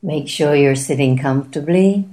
[0.00, 2.04] Make sure you're sitting comfortably.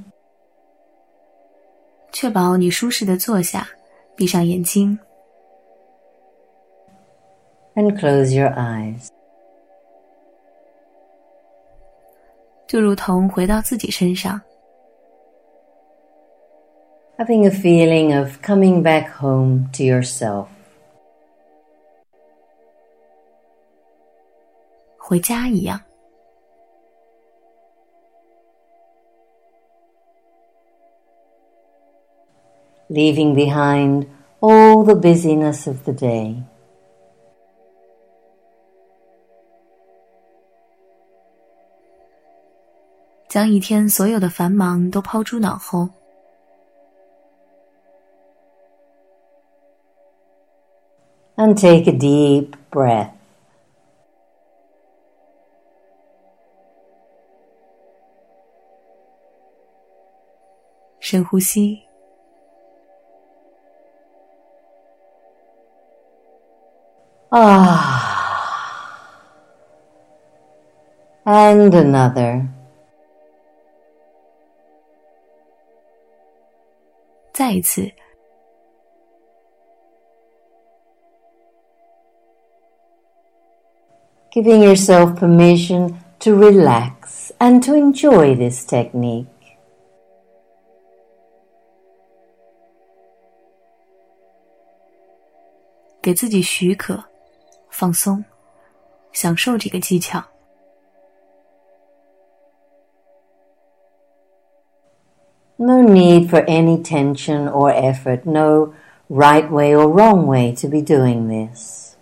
[2.11, 3.67] 确保你舒适的坐下，
[4.15, 4.97] 闭上眼睛。
[7.75, 9.07] And close your eyes.
[12.67, 14.41] 就如同回到自己身上。
[17.17, 20.47] Having a feeling of coming back home to yourself.
[24.97, 25.79] 回家一样。
[32.89, 34.05] leaving behind
[34.41, 36.43] all the busyness of the day.
[43.29, 45.87] 将一天所有的繁忙都抛诸脑后。
[51.37, 53.11] And take a deep breath.
[67.31, 68.11] Ah.
[71.25, 72.47] And another.
[77.33, 77.91] 再一次。
[84.31, 89.27] Giving yourself permission to relax and to enjoy this technique.
[97.75, 97.75] 给自己许可。
[97.75, 98.23] 放松，
[99.11, 100.23] 享受这个技巧。
[105.57, 108.73] No need for any tension or effort, no
[109.09, 111.95] right way or wrong way to be doing this.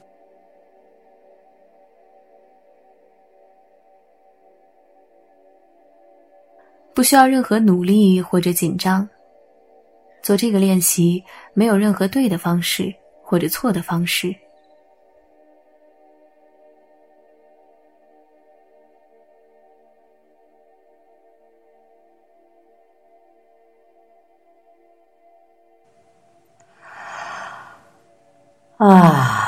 [28.80, 29.48] Ah.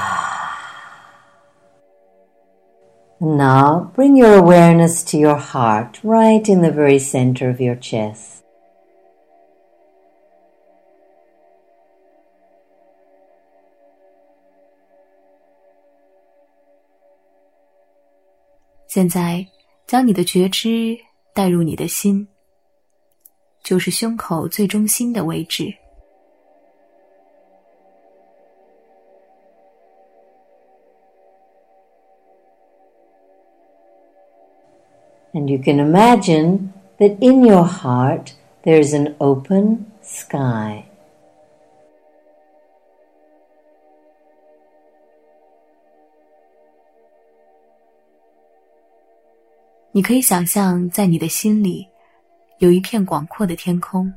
[3.19, 8.39] Now bring your awareness to your heart, right in the very center of your chest.
[18.87, 19.47] 现在，
[19.87, 20.97] 将你的觉知
[21.33, 22.27] 带入你的心，
[23.63, 25.73] 就是胸口最中心的位置。
[35.35, 38.33] And you can imagine that in your heart
[38.63, 40.83] there's an open sky.
[49.93, 51.87] 你可以想象，在你的心里
[52.59, 54.13] 有一片广阔的天空。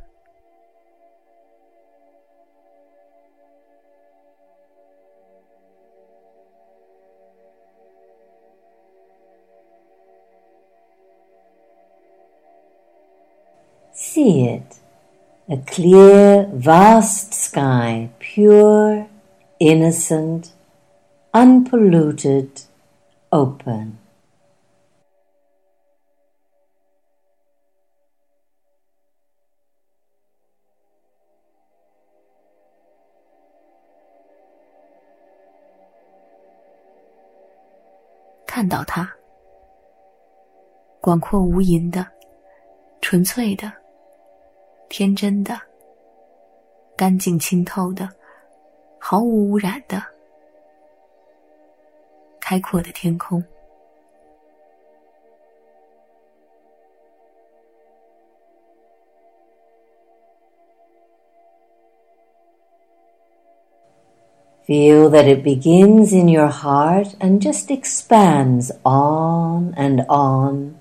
[13.99, 14.79] see it
[15.49, 19.07] a clear, vast sky, pure,
[19.61, 20.53] innocent,
[21.33, 22.49] unpolluted,
[23.31, 23.99] open.
[38.47, 39.13] 看到它，
[41.01, 42.07] 广阔无垠的，
[43.01, 43.71] 纯粹的。
[44.89, 45.61] 天真的、
[46.97, 48.09] 干净清透的、
[48.99, 50.03] 毫无污染的、
[52.41, 53.43] 开阔的天空。
[64.67, 70.77] Feel that it begins in your heart and just expands on and on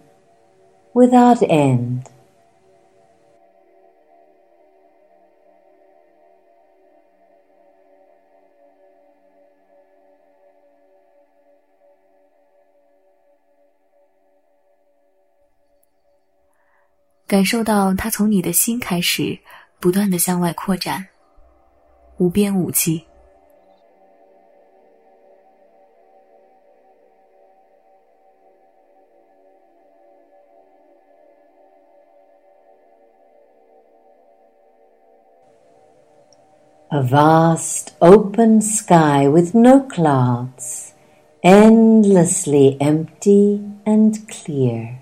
[0.94, 2.04] without end.
[17.29, 19.39] 感受到它从你的心开始，
[19.79, 21.07] 不断的向外扩展，
[22.17, 23.05] 无边无际。
[36.91, 40.93] A vast open sky with no clouds,
[41.43, 44.97] endlessly empty and clear.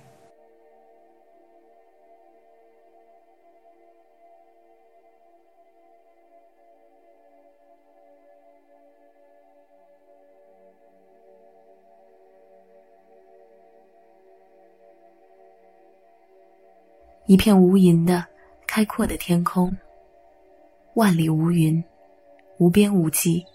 [17.27, 18.25] 一片无垠的、
[18.68, 19.75] 开阔的天空，
[20.95, 21.83] 万里无云，
[22.57, 23.45] 无边无际，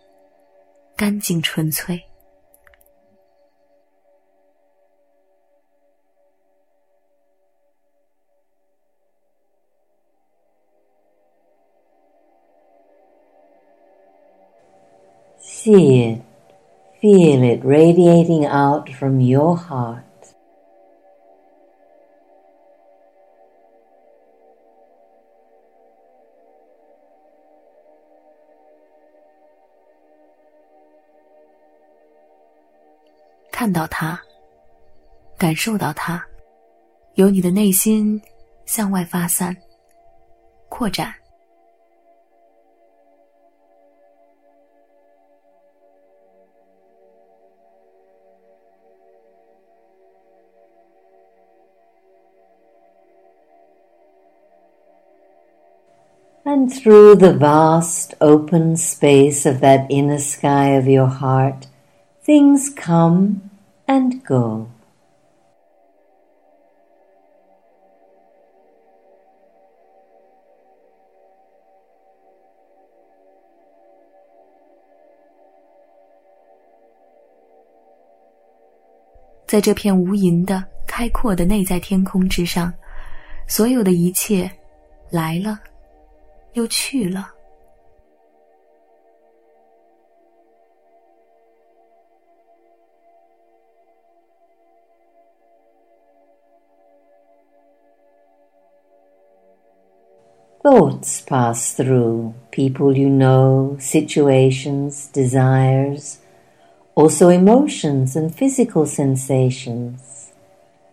[0.96, 2.02] 干净纯粹。
[15.38, 16.22] See it,
[17.00, 20.04] feel it radiating out from your heart.
[33.60, 34.20] 看到它，
[35.38, 36.24] 感受到它，
[37.14, 38.20] 由你的内心
[38.66, 39.56] 向外发散、
[40.68, 41.14] 扩展。
[56.48, 61.66] And through the vast open space of that inner sky of your heart,
[62.24, 63.40] things come
[63.87, 64.67] and go.
[79.47, 82.73] “在这片无垠的、开阔的内在天空之上，
[83.47, 84.49] 所有的一切
[85.09, 85.59] 来了，
[86.53, 87.33] 又去了。”
[100.63, 106.19] Thoughts pass through, people you know, situations, desires,
[106.93, 110.31] also emotions and physical sensations.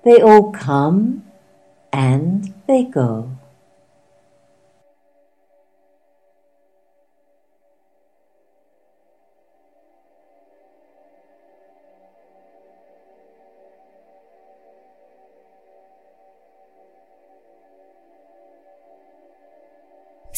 [0.05, 1.25] They all come
[1.93, 3.33] and they go.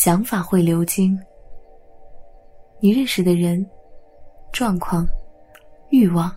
[0.02, 1.14] 想法会流经，
[2.80, 3.68] 你认识的人、
[4.50, 5.06] 状况、
[5.90, 6.34] 欲望、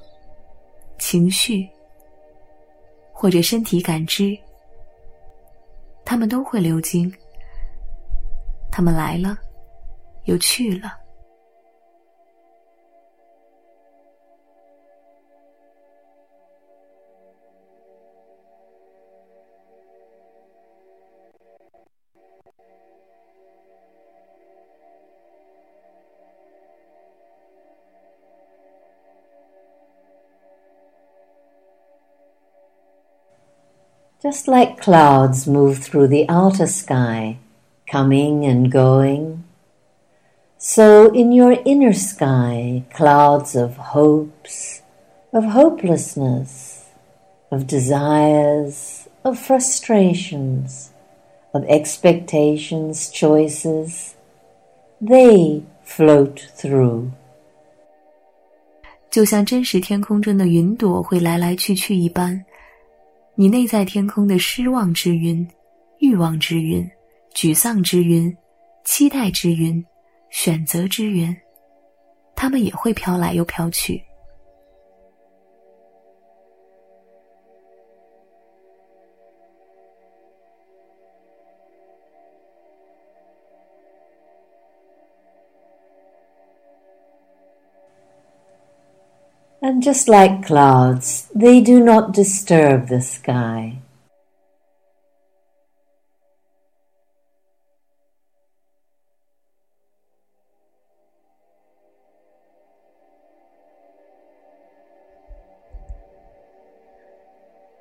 [0.98, 1.65] 情绪，
[3.13, 4.38] 或者身体感知，
[6.04, 7.10] 他们都会流经。
[8.69, 9.38] 他们来了，
[10.25, 10.92] 又去了。
[34.23, 37.38] just like clouds move through the outer sky,
[37.90, 39.45] coming and going.
[40.59, 44.83] So in your inner sky, clouds of hopes,
[45.33, 46.87] of hopelessness,
[47.50, 50.90] of desires, of frustrations,
[51.55, 54.17] of expectations, choices,
[55.00, 57.12] they float through.
[59.11, 62.45] 就像真实天空中的云朵会来来去去一般，
[63.36, 65.48] 你内在天空的失望之云、
[65.98, 66.88] 欲望之云、
[67.34, 68.32] 沮丧之云、
[68.84, 69.84] 期待之云、
[70.30, 71.36] 选择之云，
[72.36, 74.00] 它们也会飘来又飘去。
[89.62, 93.83] And just like clouds, they do not disturb the sky.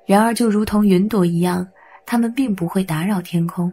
[0.04, 1.68] “然而，就如同云朵一样，
[2.04, 3.72] 它们并不会打扰天空。”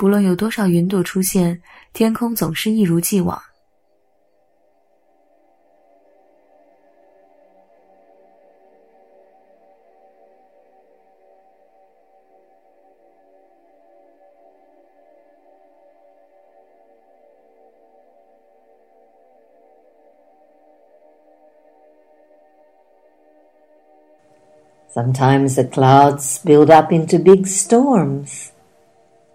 [0.00, 1.60] 不论有多少云朵出现，
[1.92, 3.40] 天空总是一如既往。
[24.94, 28.48] Sometimes the clouds build up into big storms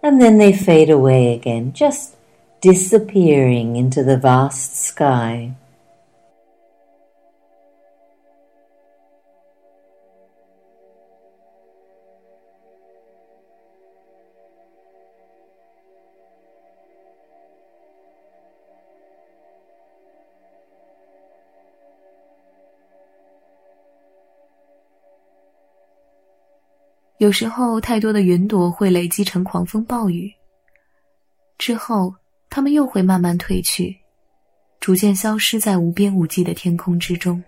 [0.06, 2.14] and then they fade away again, just
[2.60, 5.52] disappearing into the vast sky.
[27.26, 30.32] “有时候，太多的云朵会累积成狂风暴雨。
[31.58, 32.14] 之后，
[32.48, 33.96] 它们又会慢慢退去，
[34.78, 37.42] 逐渐消失在无边无际的天空之中。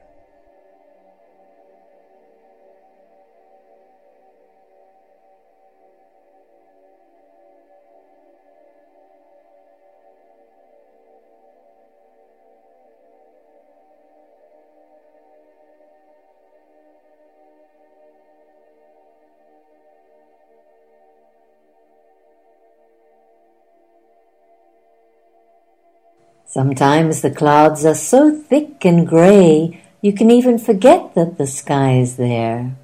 [26.51, 31.99] ”Sometimes the clouds are so thick and grey you can even forget that the sky
[31.99, 32.77] is there.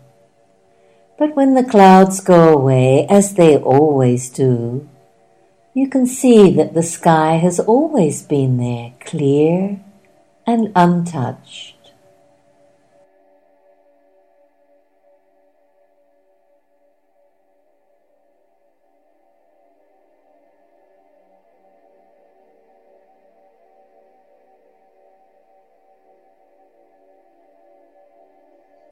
[1.18, 4.88] But when the clouds go away, as they always do,
[5.72, 9.80] you can see that the sky has always been there, clear
[10.46, 11.73] and untouched.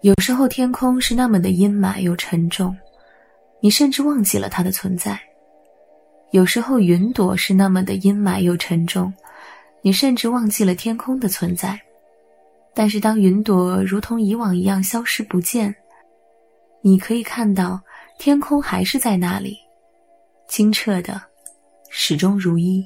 [0.03, 2.77] 有时候天空是那么的阴霾又沉重，
[3.61, 5.15] 你甚至忘记了它的存在；
[6.33, 9.15] 有时候云朵是那么的阴霾又沉重，
[9.81, 11.81] 你甚至忘记了天空的存在。
[12.75, 15.73] 但是当云朵如同以往一样消失不见，
[16.81, 17.81] 你可以看到
[18.19, 19.57] 天空还是在那里，
[20.49, 21.23] 清澈的，
[21.91, 22.85] 始终如一。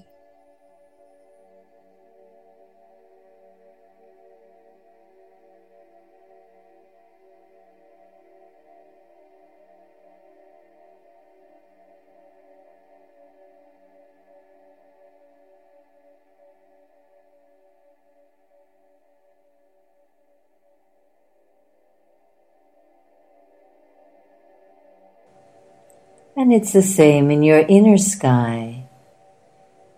[26.46, 28.84] And it's the same in your inner sky.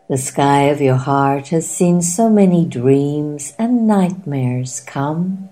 [0.09, 5.51] The sky of your heart has seen so many dreams and nightmares come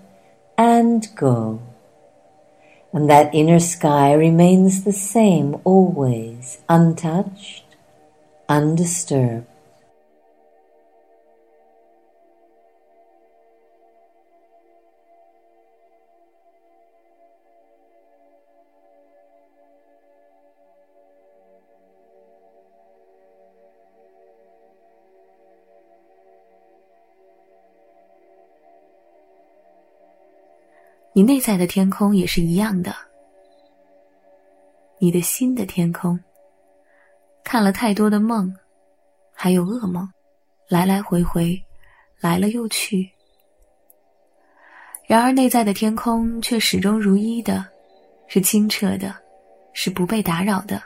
[0.57, 1.61] and go.
[2.91, 7.75] And that inner sky remains the same always, untouched,
[8.49, 9.45] undisturbed.
[31.17, 32.93] 你内在的天空也是一样的，
[34.99, 36.19] 你的心的天空。
[37.43, 38.55] 看了太多的梦，
[39.33, 40.07] 还有噩梦，
[40.69, 41.59] 来来回回，
[42.19, 43.09] 来了又去。
[45.07, 47.65] 然而内在的天空却始终如一的，
[48.27, 49.15] 是清澈的，
[49.73, 50.79] 是不被打扰的。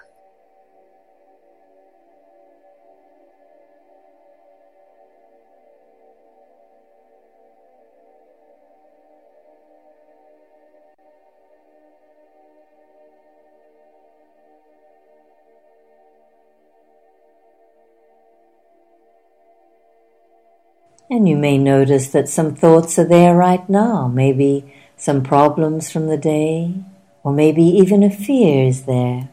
[21.21, 26.07] And you may notice that some thoughts are there right now, maybe some problems from
[26.07, 26.73] the day,
[27.21, 29.29] or maybe even a fear is there.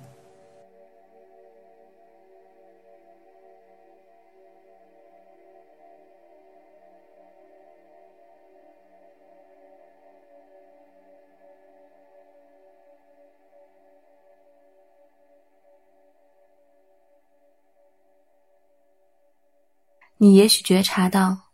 [20.21, 21.48] 你也许觉察到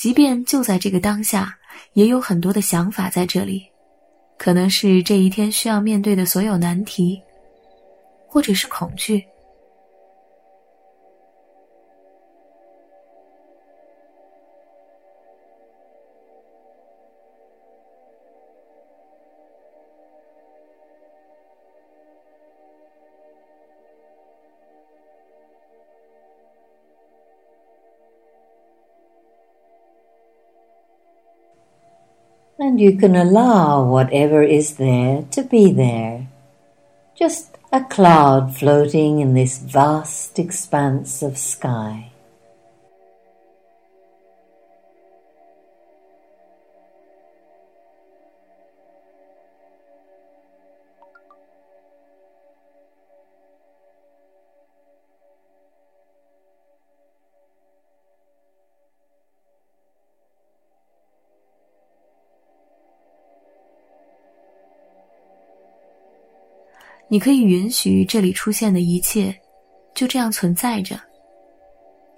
[0.00, 1.54] 即便就在这个当下，
[1.92, 3.66] 也有很多的想法在这里，
[4.38, 7.20] 可能是这一天需要面对的所有难题，
[8.26, 9.22] 或者是恐惧。
[32.80, 36.26] You can allow whatever is there to be there.
[37.14, 42.09] Just a cloud floating in this vast expanse of sky.
[67.09, 69.33] 你可以允许这里出现的一切
[69.93, 70.99] 就这样存在着，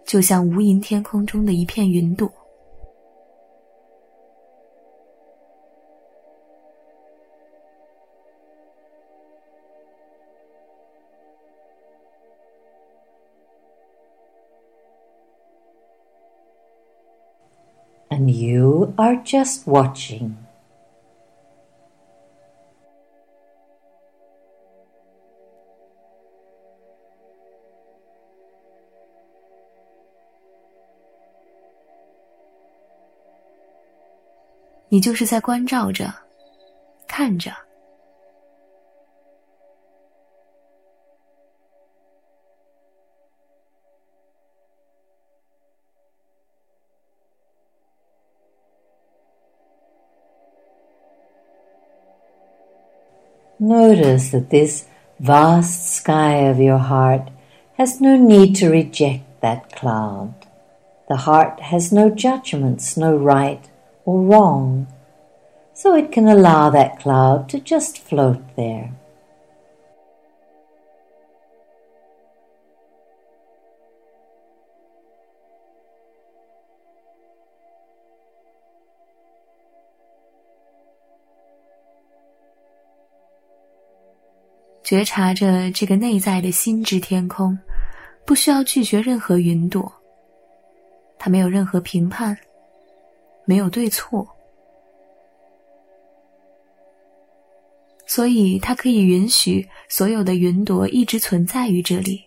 [0.05, 2.31] 就像无垠天空中的一片云朵。
[18.09, 20.31] And you are just watching.
[34.91, 36.13] 你就是在关照着，
[37.07, 37.51] 看着。
[53.59, 54.85] Notice that this
[55.19, 57.23] vast sky of your heart
[57.77, 60.33] has no need to reject that cloud.
[61.07, 63.61] The heart has no judgments, no right
[64.05, 64.87] or wrong,
[65.73, 68.89] so it can allow that cloud to just float there.
[84.83, 87.59] “觉察着这个内在的心之天空，
[88.25, 89.91] 不需要拒绝任何云朵。
[91.19, 92.37] 它没有任何评判。”
[93.45, 94.27] 没有对错，
[98.05, 102.23] 所以它可以允许所有的云朵一直存在于这里。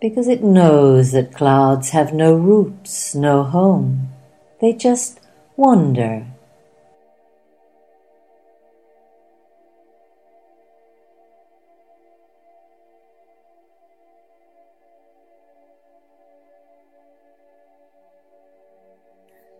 [0.00, 4.08] Because it knows that clouds have no roots, no home.
[4.59, 5.17] They just
[5.57, 6.25] wander.
[6.25, 6.35] Because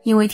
[0.06, 0.28] 因为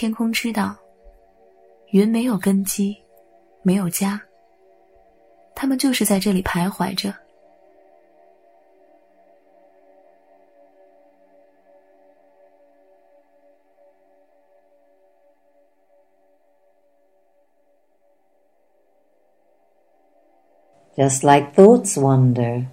[21.02, 22.68] just like thoughts wander.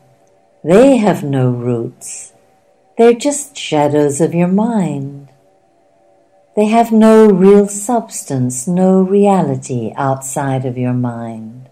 [0.62, 2.34] They have no roots.
[2.98, 5.30] They're just shadows of your mind.
[6.54, 11.70] They have no real substance, no reality outside of your mind.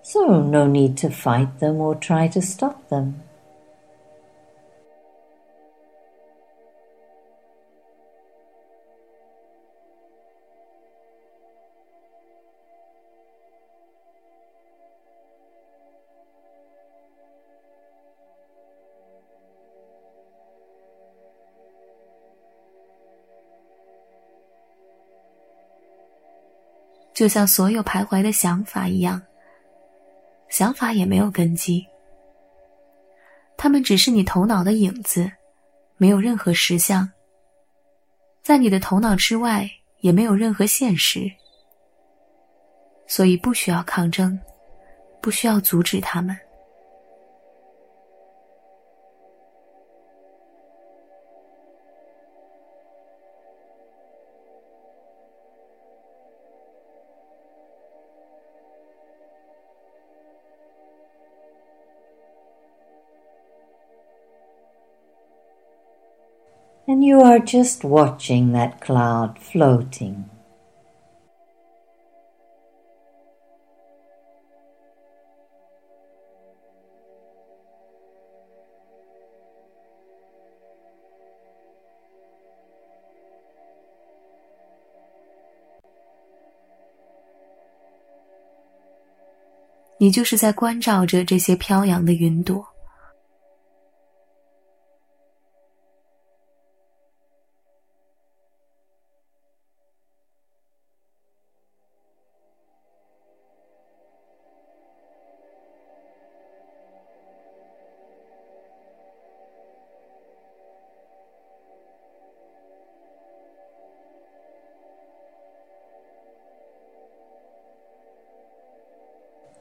[0.00, 3.23] So no need to fight them or try to stop them.
[27.24, 29.18] 就像所有徘徊的想法一样，
[30.50, 31.82] 想法也没有根基，
[33.56, 35.32] 他们只是你头脑的影子，
[35.96, 37.10] 没有任何实相。
[38.42, 39.66] 在你的头脑之外，
[40.00, 41.32] 也没有任何现实，
[43.06, 44.38] 所以不需要抗争，
[45.22, 46.36] 不需要阻止他们。
[67.13, 70.25] you are just watching that cloud floating.
[90.01, 92.65] 你就是在关照着这些飘扬的云朵。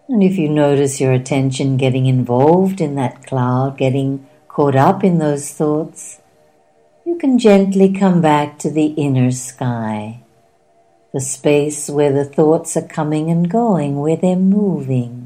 [0.09, 5.17] And if you notice your attention getting involved in that cloud, getting caught up in
[5.17, 6.19] those thoughts,
[7.05, 10.19] you can gently come back to the inner sky,
[11.13, 15.21] the space where the thoughts are coming and going, where they're moving.“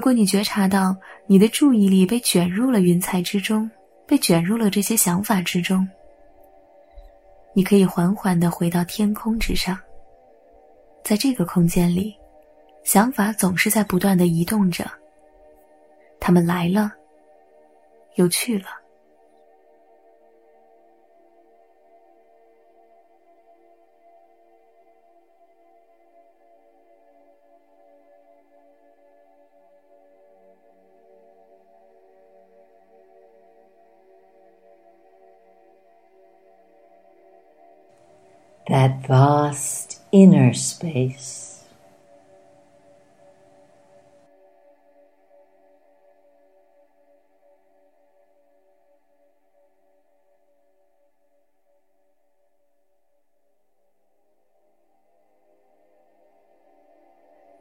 [0.00, 3.70] 如果你觉察到你的注意力被卷入了云彩之中，
[4.06, 5.86] 被卷入了这些想法之中，
[7.52, 9.78] 你可以缓缓地回到天空之上。
[11.04, 12.16] 在这个空间里，
[12.82, 14.90] 想法总是在不断地移动着，
[16.18, 16.90] 他们来了，
[18.14, 18.68] 又去了。”
[38.79, 41.55] that vast inner space.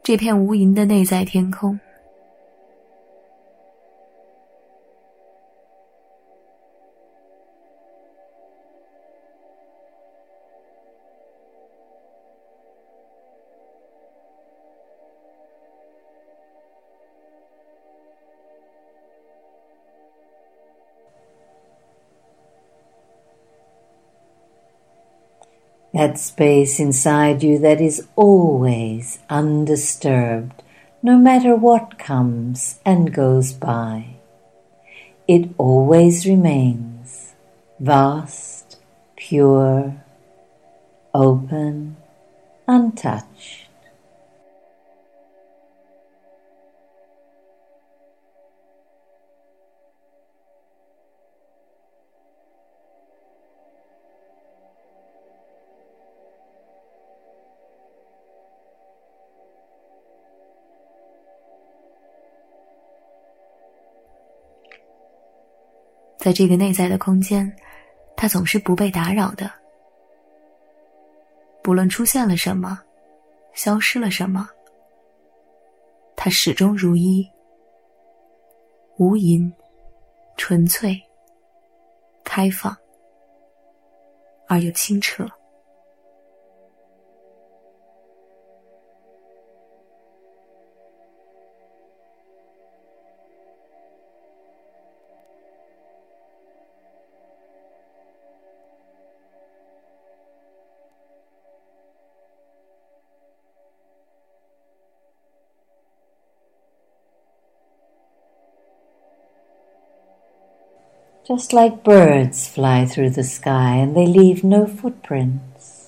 [0.05, 1.81] This 片无垠的内在天空。
[25.94, 30.62] That space inside you that is always undisturbed,
[31.02, 34.06] no matter what comes and goes by.
[35.28, 37.34] It always remains
[37.80, 38.78] vast,
[39.16, 39.96] pure,
[41.14, 41.98] open,
[42.68, 43.68] untouched.
[66.20, 67.50] “在这个内在的空间，
[68.18, 69.50] 它总是不被打扰的。
[71.64, 72.78] 不论出现了什么，
[73.54, 74.50] 消失了什么，
[76.18, 77.26] 他始终如一，
[78.98, 79.50] 无垠、
[80.36, 81.02] 纯粹、
[82.26, 82.76] 开放
[84.46, 85.26] 而又清澈。
[111.29, 115.85] ”just like birds fly through the sky and they leave no footprints.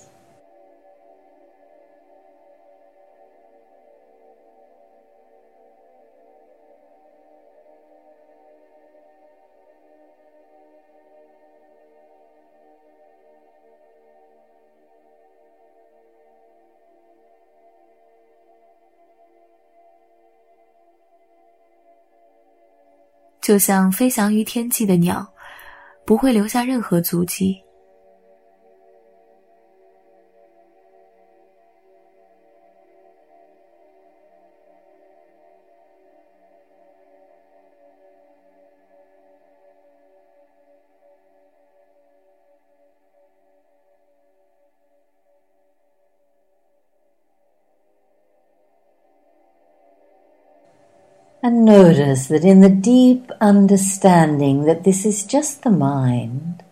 [23.47, 25.30] “就像飞翔于天际的鸟，
[26.06, 27.62] 不会留下任何足迹。
[51.44, 56.64] And notice that in the deep understanding that this is just the mind,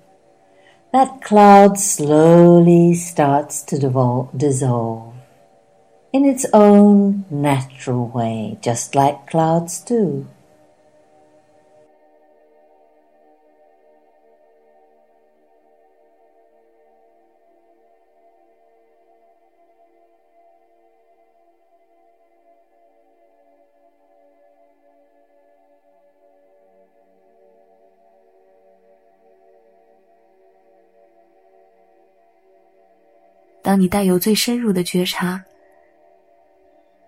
[0.93, 3.79] that cloud slowly starts to
[4.37, 5.13] dissolve
[6.13, 10.27] in its own natural way, just like clouds do.
[33.69, 35.39] “当你带有最深入的觉察，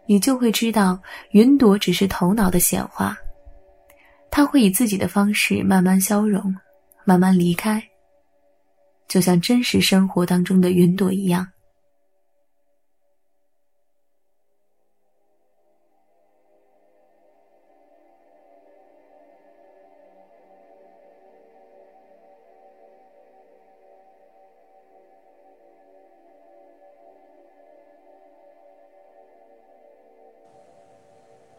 [0.05, 3.17] 你就会知道，云朵只是头脑的显化，
[4.29, 6.55] 它会以自己的方式慢慢消融，
[7.03, 7.83] 慢慢离开，
[9.07, 11.47] 就像真实生活当中的云朵一样。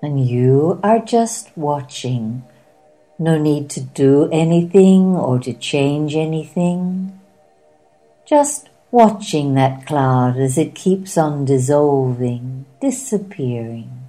[0.03, 2.43] ”and you are just watching.
[3.19, 7.21] No need to do anything or to change anything.
[8.27, 14.02] Just watching that cloud as it keeps on dissolving, disappearing.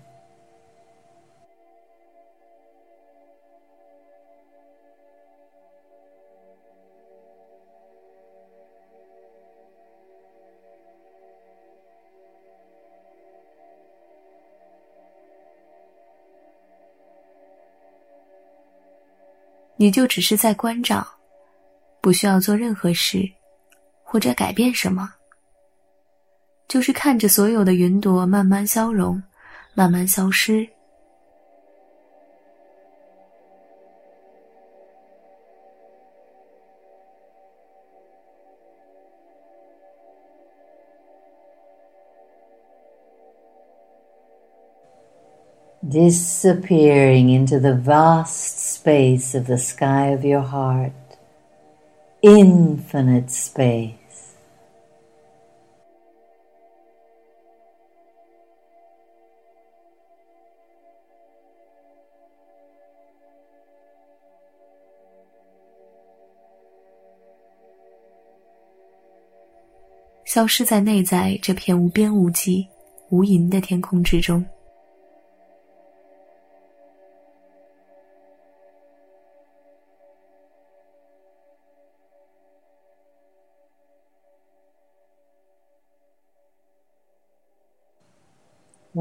[19.83, 21.07] 你就只是在关照，
[22.01, 23.31] 不需要做任何事，
[24.03, 25.13] 或者改变什么，
[26.67, 29.23] 就是看着所有的云朵慢慢消融，
[29.75, 30.69] 慢慢消失。
[45.91, 50.92] disappearing into the vast space of the sky of your heart,
[52.22, 53.94] infinite space.
[70.26, 72.68] “消失在内在这片无边无际、
[73.12, 74.46] 无垠的天空之中。”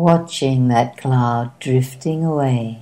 [0.01, 2.77] watching that cloud drifting away.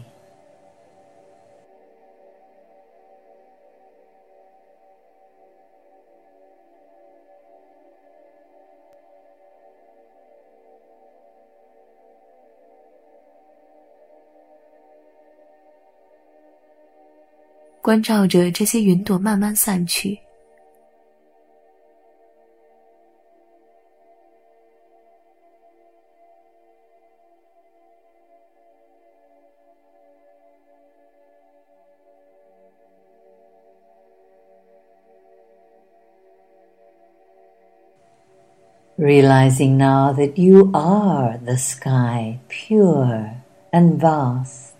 [17.81, 20.19] “关照着这些云朵慢慢散去。”
[39.00, 44.74] Realizing now that you are the sky, pure and vast.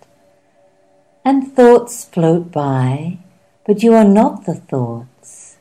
[1.25, 3.17] And thoughts float by,
[3.65, 5.57] but you are not the thoughts.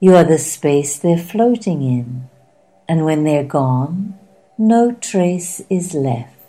[0.00, 2.30] You are the space they're floating in,
[2.88, 4.18] and when they're gone,
[4.56, 6.39] no trace is left.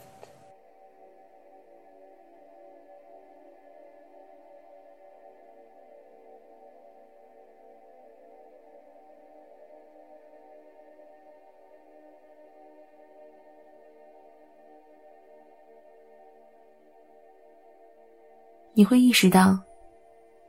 [18.82, 19.60] 你会意识到，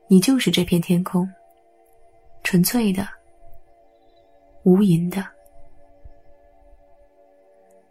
[0.08, 1.30] 你就是这片天空，
[2.42, 3.06] 纯粹的、
[4.62, 5.22] 无垠的。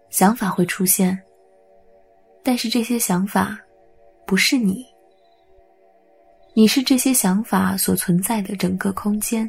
[0.09, 1.15] 想法会出现，
[2.41, 3.55] 但是这些想法
[4.25, 4.83] 不是你，
[6.55, 9.47] 你是这些想法所存在的整个空间。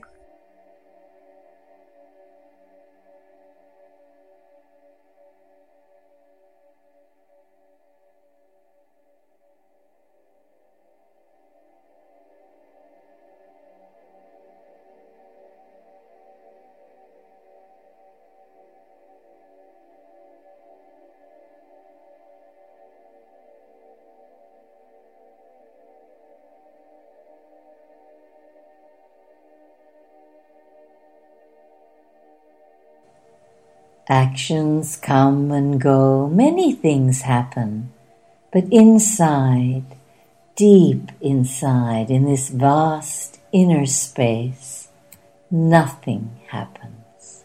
[34.08, 37.92] Actions come and go, many things happen,
[38.52, 39.84] but inside,
[40.56, 44.88] deep inside, in this vast inner space,
[45.50, 47.44] nothing happens.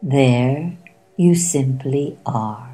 [0.00, 0.76] There
[1.16, 2.70] you simply are.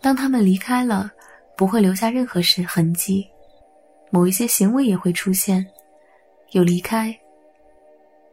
[0.00, 1.10] 当他们离开了，
[1.56, 3.28] 不会留下任何事痕迹，
[4.10, 5.66] 某一些行为也会出现，
[6.52, 7.14] 有离开。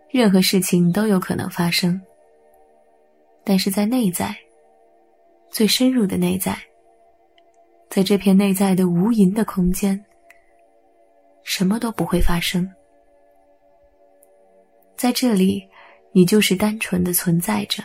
[0.10, 2.02] 任何事情都有可能发生，
[3.44, 4.34] 但是在内在，
[5.52, 6.58] 最深入的内在，
[7.90, 10.02] 在这片内在的无垠的空间，
[11.44, 12.72] 什么都不会发生。
[14.96, 15.68] 在这里，
[16.14, 17.84] 你就是单纯的存在着。”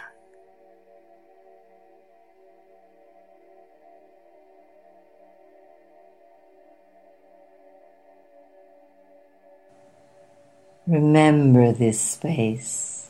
[10.91, 13.07] Remember this space.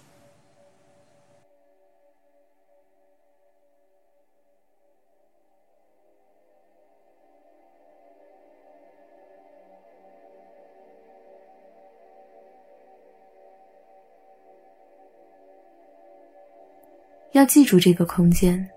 [17.34, 18.68] “要记住这个空间。”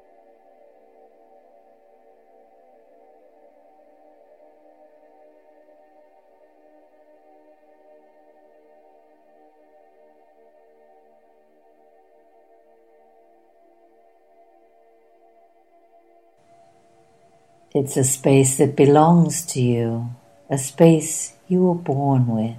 [17.75, 20.11] It's a space that belongs to you,
[20.49, 22.57] a space you were born with.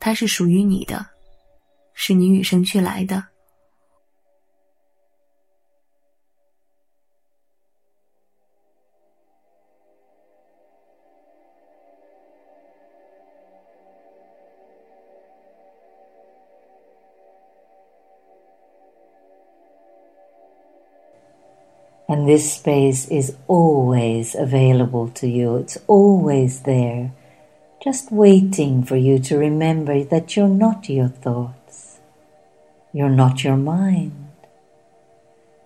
[0.00, 1.06] “它是属于你的，
[1.92, 3.26] 是你与生俱来的。”
[22.29, 25.57] This space is always available to you.
[25.57, 27.11] It's always there,
[27.83, 31.97] just waiting for you to remember that you're not your thoughts.
[32.93, 34.27] You're not your mind.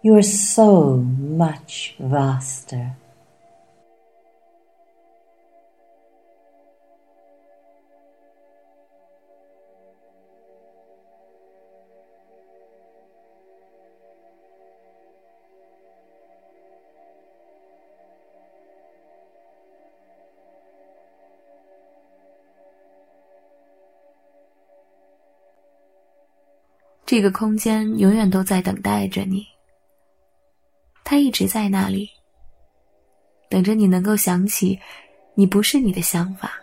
[0.02, 2.96] You are so much vaster.
[27.14, 29.46] “这个空间永远都在等待着你。
[31.04, 32.10] 它一直在那里，
[33.52, 34.80] 等着你能够想起，
[35.36, 36.54] 你不是你的想法，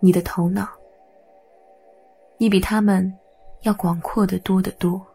[0.00, 0.66] 你的头脑，
[2.38, 3.14] 你比他们
[3.64, 5.06] 要广阔的多得多。”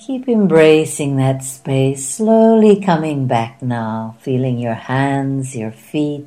[0.00, 6.26] Keep embracing that space, slowly coming back now, feeling your hands, your feet.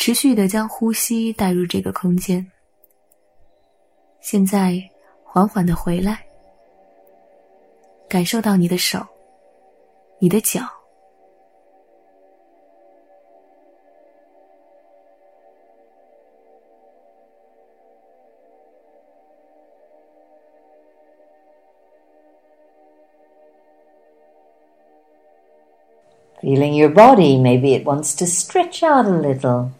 [0.00, 2.50] 持续的将呼吸带入这个空间。
[4.22, 4.82] 现在，
[5.22, 6.24] 缓缓的回来，
[8.08, 9.06] 感受到你的手，
[10.18, 10.62] 你的脚。
[26.40, 29.72] Feeling your body, maybe it wants to stretch out a little.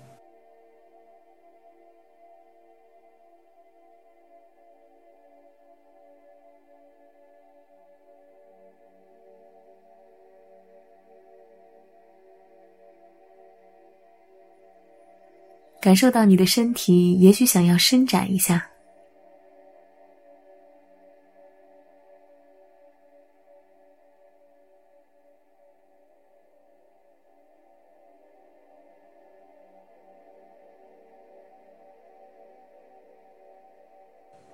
[15.82, 18.72] 感受到你的身体，也许想要伸展一下。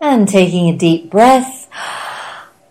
[0.04, 1.68] And taking a deep breath,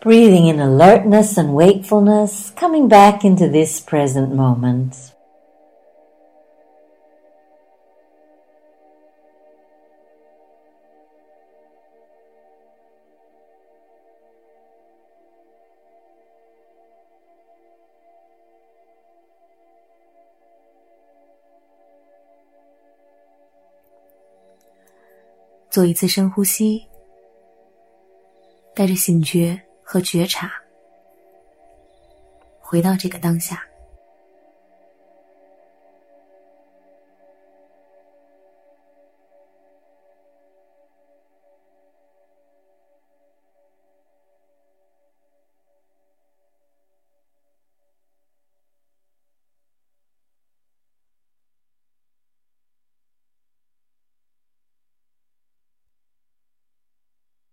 [0.03, 4.95] breathing in alertness and wakefulness, coming back into this present moment.
[25.76, 26.88] 做一次深呼吸。
[28.74, 30.50] 带着醒觉和觉察，
[32.62, 33.62] 回到这个当下。